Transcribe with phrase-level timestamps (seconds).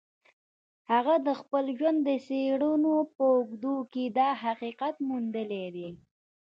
[0.91, 5.89] هغه د خپل ژوند د څېړنو په اوږدو کې دا حقیقت موندلی دی